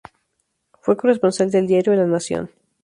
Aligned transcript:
Fue 0.81 0.97
corresponsal 0.97 1.51
del 1.51 1.67
diario 1.67 1.93
La 1.93 2.07
Nación. 2.07 2.49